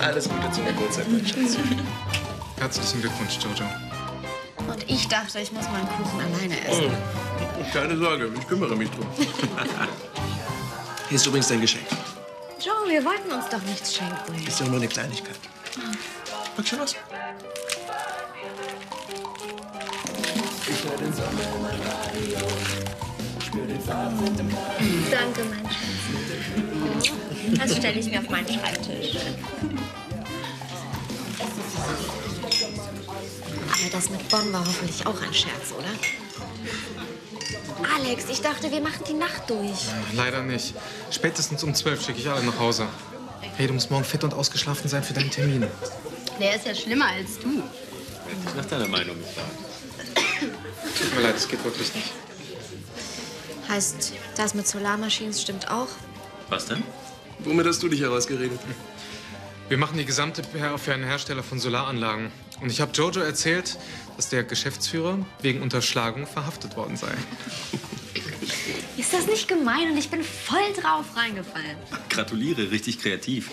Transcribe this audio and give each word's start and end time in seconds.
Alles 0.00 0.28
Gute 0.28 0.50
zum 0.52 0.64
Geburtstag, 0.64 1.06
mein 1.08 1.26
Schatz. 1.26 1.56
Herzlichen 2.58 3.00
Glückwunsch, 3.00 3.38
Jojo. 3.42 3.68
Und 4.68 4.90
ich 4.90 5.08
dachte, 5.08 5.40
ich 5.40 5.52
muss 5.52 5.64
meinen 5.70 5.88
Kuchen 5.88 6.20
alleine 6.20 6.66
essen. 6.66 6.92
Keine 7.72 7.96
Sorge, 7.96 8.30
ich 8.38 8.46
kümmere 8.46 8.76
mich 8.76 8.90
drum. 8.90 9.06
Hier 11.08 11.16
ist 11.16 11.26
übrigens 11.26 11.48
dein 11.48 11.60
Geschenk. 11.60 11.86
Joe, 12.60 12.88
wir 12.88 13.04
wollten 13.04 13.30
uns 13.32 13.48
doch 13.48 13.62
nichts 13.62 13.94
schenken. 13.94 14.46
Ist 14.46 14.60
ja 14.60 14.66
nur 14.66 14.76
eine 14.76 14.88
Kleinigkeit. 14.88 15.36
Pack 16.56 16.66
schon 16.66 16.80
was? 16.80 16.94
Danke, 25.10 25.44
mein 25.44 25.64
Schatz. 25.70 25.88
Das 27.58 27.76
stelle 27.76 27.98
ich 27.98 28.10
mir 28.10 28.20
auf 28.20 28.28
meinen 28.28 28.46
Schreibtisch. 28.46 29.07
Das 33.98 34.10
mit 34.10 34.28
Bonn 34.28 34.52
war 34.52 34.60
hoffentlich 34.60 35.04
auch 35.06 35.20
ein 35.20 35.34
Scherz, 35.34 35.72
oder? 35.76 35.88
Alex, 37.96 38.26
ich 38.30 38.40
dachte, 38.40 38.70
wir 38.70 38.80
machen 38.80 39.02
die 39.08 39.14
Nacht 39.14 39.50
durch. 39.50 39.86
Leider 40.14 40.40
nicht. 40.42 40.72
Spätestens 41.10 41.64
um 41.64 41.74
zwölf 41.74 42.04
schicke 42.04 42.20
ich 42.20 42.28
alle 42.28 42.44
nach 42.44 42.60
Hause. 42.60 42.86
Hey, 43.56 43.66
du 43.66 43.72
musst 43.74 43.90
morgen 43.90 44.04
fit 44.04 44.22
und 44.22 44.34
ausgeschlafen 44.34 44.88
sein 44.88 45.02
für 45.02 45.14
deinen 45.14 45.32
Termin. 45.32 45.66
Der 46.38 46.54
ist 46.54 46.64
ja 46.64 46.76
schlimmer 46.76 47.06
als 47.06 47.40
du. 47.40 47.60
Nach 48.56 48.64
deiner 48.66 48.86
Meinung 48.86 49.16
gefragt. 49.18 49.50
Tut 50.96 51.14
mir 51.16 51.22
leid, 51.22 51.36
es 51.36 51.48
geht 51.48 51.64
wirklich 51.64 51.92
nicht. 51.92 52.12
Heißt, 53.68 54.12
das 54.36 54.54
mit 54.54 54.68
Solarmaschinen 54.68 55.34
stimmt 55.34 55.68
auch? 55.68 55.88
Was 56.48 56.66
denn? 56.66 56.84
Womit 57.40 57.66
hast 57.66 57.82
du 57.82 57.88
dich 57.88 58.00
herausgeredet? 58.00 58.60
Wir 59.68 59.76
machen 59.76 59.98
die 59.98 60.06
gesamte 60.06 60.42
PR 60.42 60.78
für 60.78 60.94
einen 60.94 61.04
Hersteller 61.04 61.42
von 61.42 61.58
Solaranlagen. 61.58 62.32
Und 62.62 62.70
ich 62.70 62.80
habe 62.80 62.92
Jojo 62.92 63.20
erzählt, 63.20 63.78
dass 64.16 64.30
der 64.30 64.42
Geschäftsführer 64.42 65.18
wegen 65.42 65.60
Unterschlagung 65.60 66.26
verhaftet 66.26 66.76
worden 66.76 66.96
sei. 66.96 67.12
Ist 68.96 69.12
das 69.12 69.26
nicht 69.26 69.46
gemein? 69.46 69.90
Und 69.90 69.98
ich 69.98 70.08
bin 70.08 70.24
voll 70.24 70.72
drauf 70.80 71.04
reingefallen. 71.14 71.76
Gratuliere, 72.08 72.70
richtig 72.70 72.98
kreativ. 72.98 73.50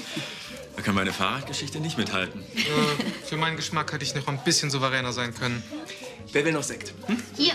Da 0.75 0.81
kann 0.81 0.95
meine 0.95 1.11
Fahrradgeschichte 1.11 1.79
nicht 1.79 1.97
mithalten. 1.97 2.41
Äh, 2.55 3.25
für 3.25 3.35
meinen 3.35 3.57
Geschmack 3.57 3.91
hätte 3.91 4.05
ich 4.05 4.15
noch 4.15 4.27
ein 4.27 4.39
bisschen 4.43 4.71
souveräner 4.71 5.11
sein 5.11 5.35
können. 5.35 5.61
Wer 6.31 6.45
will 6.45 6.53
noch 6.53 6.63
Sekt? 6.63 6.93
Hm? 7.07 7.21
Hier. 7.35 7.53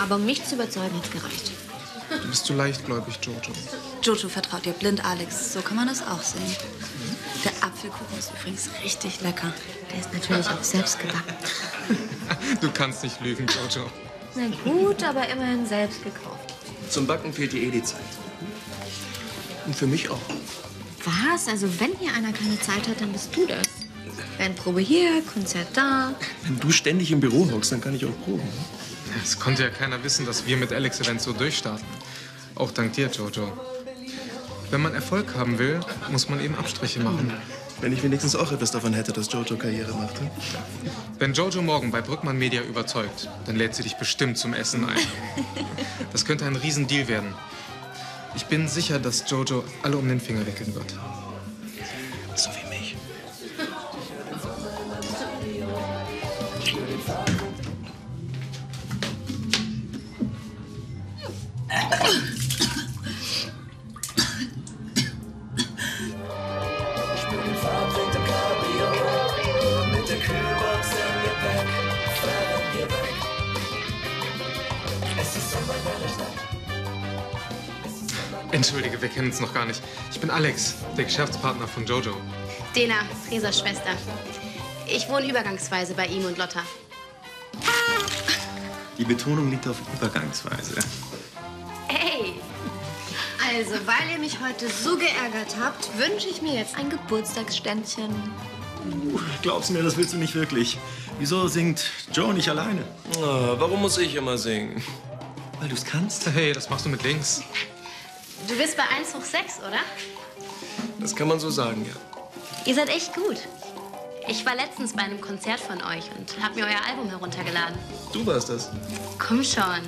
Aber 0.00 0.16
um 0.16 0.24
mich 0.24 0.44
zu 0.44 0.54
überzeugen, 0.54 0.96
hat's 0.96 1.10
gereicht. 1.10 1.50
Du 2.10 2.28
bist 2.28 2.46
zu 2.46 2.54
leichtgläubig, 2.54 3.18
Jojo. 3.22 3.52
Jojo 4.02 4.28
vertraut 4.28 4.64
dir 4.64 4.72
blind, 4.72 5.04
Alex. 5.04 5.52
So 5.52 5.60
kann 5.60 5.76
man 5.76 5.88
das 5.88 6.06
auch 6.06 6.22
sehen. 6.22 6.56
Der 7.82 7.90
Apfelkuchen 7.90 8.18
ist 8.18 8.30
übrigens 8.30 8.70
richtig 8.82 9.20
lecker. 9.20 9.52
Der 9.92 10.00
ist 10.00 10.12
natürlich 10.12 10.48
auch 10.48 10.62
selbst 10.64 10.98
gebacken. 10.98 11.34
Du 12.60 12.70
kannst 12.70 13.02
nicht 13.02 13.20
lügen, 13.20 13.46
Jojo. 13.46 13.88
Na 14.34 14.48
gut, 14.64 15.02
aber 15.04 15.28
immerhin 15.28 15.66
selbst 15.66 16.02
gekauft. 16.02 16.54
Zum 16.90 17.06
Backen 17.06 17.32
fehlt 17.32 17.52
dir 17.52 17.62
eh 17.62 17.70
die 17.70 17.82
Zeit. 17.82 18.00
Und 19.66 19.76
für 19.76 19.86
mich 19.86 20.08
auch. 20.10 20.20
Was? 21.04 21.48
Also 21.48 21.68
wenn 21.78 21.92
hier 21.98 22.12
einer 22.14 22.32
keine 22.32 22.58
Zeit 22.60 22.88
hat, 22.88 23.00
dann 23.00 23.12
bist 23.12 23.36
du 23.36 23.46
das. 23.46 23.66
Bandprobe 24.38 24.80
hier, 24.80 25.22
Konzert 25.22 25.68
da. 25.74 26.14
Wenn 26.42 26.58
du 26.58 26.70
ständig 26.72 27.12
im 27.12 27.20
Büro 27.20 27.48
hockst, 27.52 27.72
dann 27.72 27.80
kann 27.80 27.94
ich 27.94 28.04
auch 28.04 28.20
proben. 28.24 28.48
Es 29.22 29.38
konnte 29.38 29.62
ja 29.62 29.70
keiner 29.70 30.02
wissen, 30.02 30.26
dass 30.26 30.46
wir 30.46 30.56
mit 30.56 30.72
Alex 30.72 31.00
Events 31.00 31.24
so 31.24 31.32
durchstarten. 31.32 31.86
Auch 32.54 32.70
dank 32.70 32.94
dir, 32.94 33.08
Jojo. 33.08 33.52
Wenn 34.70 34.82
man 34.82 34.94
Erfolg 34.94 35.34
haben 35.34 35.58
will, 35.58 35.80
muss 36.10 36.28
man 36.28 36.40
eben 36.40 36.56
Abstriche 36.56 37.00
machen. 37.00 37.32
Wenn 37.80 37.92
ich 37.92 38.02
wenigstens 38.02 38.34
auch 38.34 38.52
etwas 38.52 38.70
davon 38.70 38.94
hätte, 38.94 39.12
dass 39.12 39.30
Jojo 39.30 39.56
Karriere 39.56 39.92
macht. 39.92 40.18
hm? 40.18 40.30
Wenn 41.18 41.34
Jojo 41.34 41.62
morgen 41.62 41.90
bei 41.90 42.00
Brückmann 42.00 42.38
Media 42.38 42.62
überzeugt, 42.62 43.28
dann 43.46 43.56
lädt 43.56 43.74
sie 43.74 43.82
dich 43.82 43.96
bestimmt 43.96 44.38
zum 44.38 44.54
Essen 44.54 44.84
ein. 44.84 44.96
Das 46.12 46.24
könnte 46.24 46.46
ein 46.46 46.56
Riesendeal 46.56 47.08
werden. 47.08 47.34
Ich 48.34 48.46
bin 48.46 48.68
sicher, 48.68 48.98
dass 48.98 49.30
Jojo 49.30 49.64
alle 49.82 49.96
um 49.96 50.08
den 50.08 50.20
Finger 50.20 50.46
wickeln 50.46 50.74
wird. 50.74 50.94
So 52.34 52.50
wie 52.50 52.68
mich. 52.68 52.96
Entschuldige, 78.56 79.02
wir 79.02 79.10
kennen 79.10 79.28
uns 79.28 79.38
noch 79.38 79.52
gar 79.52 79.66
nicht. 79.66 79.82
Ich 80.10 80.18
bin 80.18 80.30
Alex, 80.30 80.76
der 80.96 81.04
Geschäftspartner 81.04 81.68
von 81.68 81.84
Jojo. 81.84 82.16
Dena, 82.74 82.94
Fresers 83.28 83.60
Schwester. 83.60 83.90
Ich 84.88 85.06
wohne 85.10 85.28
übergangsweise 85.28 85.92
bei 85.92 86.06
ihm 86.06 86.24
und 86.24 86.38
Lotta. 86.38 86.62
Die 88.96 89.04
Betonung 89.04 89.50
liegt 89.50 89.68
auf 89.68 89.76
Übergangsweise. 89.94 90.76
Hey! 91.88 92.32
Also, 93.46 93.74
weil 93.86 94.10
ihr 94.10 94.18
mich 94.18 94.38
heute 94.40 94.70
so 94.70 94.96
geärgert 94.96 95.54
habt, 95.60 95.90
wünsche 95.98 96.28
ich 96.28 96.40
mir 96.40 96.54
jetzt 96.54 96.78
ein 96.78 96.88
Geburtstagsständchen. 96.88 98.08
Uh, 99.12 99.20
glaubst 99.42 99.70
mir, 99.70 99.82
das 99.82 99.98
willst 99.98 100.14
du 100.14 100.16
nicht 100.16 100.34
wirklich. 100.34 100.78
Wieso 101.18 101.46
singt 101.48 101.90
Joe 102.10 102.32
nicht 102.32 102.48
alleine? 102.48 102.84
Ah, 103.18 103.56
warum 103.58 103.82
muss 103.82 103.98
ich 103.98 104.14
immer 104.14 104.38
singen? 104.38 104.82
Weil 105.60 105.68
du 105.68 105.74
es 105.74 105.84
kannst. 105.84 106.26
Hey, 106.32 106.54
das 106.54 106.70
machst 106.70 106.86
du 106.86 106.88
mit 106.88 107.02
links. 107.02 107.42
Du 108.48 108.56
bist 108.56 108.76
bei 108.76 108.84
1 108.96 109.14
hoch 109.14 109.24
6, 109.24 109.58
oder? 109.60 109.80
Das 111.00 111.14
kann 111.14 111.28
man 111.28 111.40
so 111.40 111.50
sagen, 111.50 111.84
ja. 111.84 111.94
Ihr 112.64 112.74
seid 112.74 112.88
echt 112.88 113.14
gut. 113.14 113.38
Ich 114.28 114.44
war 114.44 114.54
letztens 114.54 114.92
bei 114.92 115.02
einem 115.02 115.20
Konzert 115.20 115.60
von 115.60 115.82
euch 115.82 116.10
und 116.16 116.42
hab 116.42 116.54
mir 116.54 116.64
euer 116.64 116.84
Album 116.88 117.08
heruntergeladen. 117.08 117.78
Du 118.12 118.24
warst 118.26 118.48
das. 118.48 118.70
Komm 119.18 119.42
schon. 119.42 119.82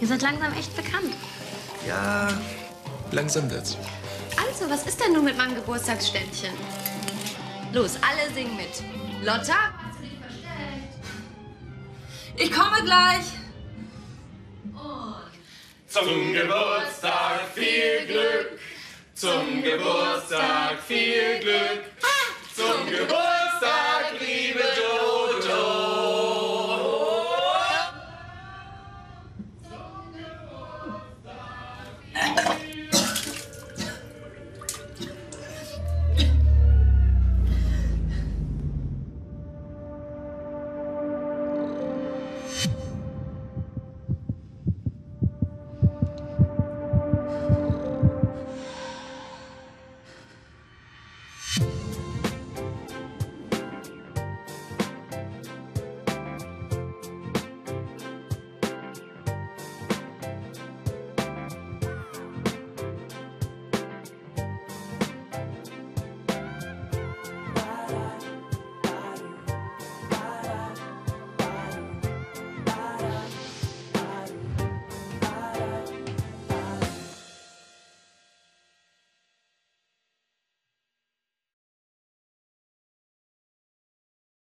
Ihr 0.00 0.06
seid 0.06 0.22
langsam 0.22 0.52
echt 0.54 0.74
bekannt. 0.76 1.14
Ja, 1.86 2.28
langsam 3.12 3.50
wird's. 3.50 3.76
Also, 4.36 4.70
was 4.70 4.86
ist 4.86 5.00
denn 5.00 5.12
nun 5.12 5.24
mit 5.24 5.36
meinem 5.36 5.54
Geburtstagsständchen? 5.54 6.54
Los, 7.72 7.96
alle 8.02 8.32
singen 8.34 8.56
mit. 8.56 8.82
Lotta? 9.24 9.54
Hast 9.82 9.98
du 9.98 10.02
dich 10.02 10.18
verstellt? 10.20 10.88
Ich 12.36 12.52
komme 12.52 12.82
gleich. 12.84 13.24
Zum 15.98 16.32
Geburtstag 16.32 17.40
viel 17.56 18.06
Glück, 18.06 18.60
zum 19.14 19.62
Geburtstag 19.64 20.80
viel 20.86 21.40
Glück. 21.40 21.97